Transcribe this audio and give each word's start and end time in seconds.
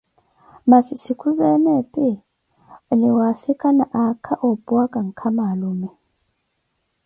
Massi 0.69 0.95
sikuzeene 1.03 1.69
epi, 1.81 2.07
aniwaasikana 2.91 3.83
aakha 4.01 4.33
ompuwaka 4.47 4.97
nkama 5.07 5.41
alume. 5.51 5.89